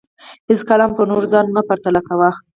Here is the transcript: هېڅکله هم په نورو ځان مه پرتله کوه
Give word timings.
هېڅکله 0.47 0.83
هم 0.85 0.91
په 0.97 1.03
نورو 1.09 1.27
ځان 1.33 1.45
مه 1.55 1.61
پرتله 1.69 2.01
کوه 2.07 2.29